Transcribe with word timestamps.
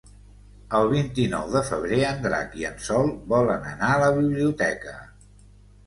El 0.79 0.87
vint-i-nou 0.93 1.51
de 1.57 1.61
febrer 1.67 2.01
en 2.13 2.25
Drac 2.25 2.57
i 2.63 2.67
en 2.73 2.83
Sol 2.89 3.15
volen 3.37 3.71
anar 3.77 3.95
a 3.95 4.05
la 4.09 4.13
biblioteca. 4.21 5.01